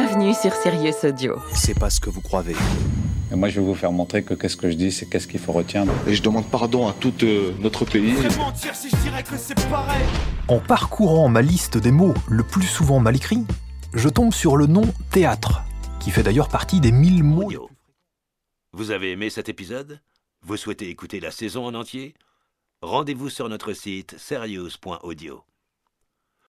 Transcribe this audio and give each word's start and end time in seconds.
Bienvenue 0.00 0.32
sur 0.32 0.52
Sirius 0.52 1.02
Audio. 1.02 1.42
C'est 1.52 1.76
pas 1.76 1.90
ce 1.90 1.98
que 1.98 2.08
vous 2.08 2.20
croyez. 2.20 2.54
Et 3.32 3.34
moi, 3.34 3.48
je 3.48 3.58
vais 3.58 3.66
vous 3.66 3.74
faire 3.74 3.90
montrer 3.90 4.22
que 4.22 4.32
qu'est-ce 4.32 4.56
que 4.56 4.70
je 4.70 4.76
dis, 4.76 4.92
c'est 4.92 5.06
qu'est-ce 5.06 5.26
qu'il 5.26 5.40
faut 5.40 5.50
retenir. 5.50 5.92
Et 6.06 6.14
je 6.14 6.22
demande 6.22 6.48
pardon 6.48 6.86
à 6.86 6.92
tout 6.92 7.12
euh, 7.24 7.52
notre 7.58 7.84
pays. 7.84 8.14
En 10.46 10.60
parcourant 10.60 11.28
ma 11.28 11.42
liste 11.42 11.78
des 11.78 11.90
mots 11.90 12.14
le 12.28 12.44
plus 12.44 12.68
souvent 12.68 13.00
mal 13.00 13.16
écrits, 13.16 13.44
je 13.92 14.08
tombe 14.08 14.32
sur 14.32 14.56
le 14.56 14.68
nom 14.68 14.84
théâtre, 15.10 15.62
qui 15.98 16.12
fait 16.12 16.22
d'ailleurs 16.22 16.48
partie 16.48 16.78
des 16.78 16.92
mille 16.92 17.24
mots. 17.24 17.46
Audio. 17.46 17.68
Vous 18.74 18.92
avez 18.92 19.10
aimé 19.10 19.30
cet 19.30 19.48
épisode? 19.48 20.00
Vous 20.42 20.56
souhaitez 20.56 20.90
écouter 20.90 21.18
la 21.18 21.32
saison 21.32 21.66
en 21.66 21.74
entier? 21.74 22.14
Rendez-vous 22.82 23.30
sur 23.30 23.48
notre 23.48 23.72
site 23.72 24.14
serious.audio. 24.16 25.42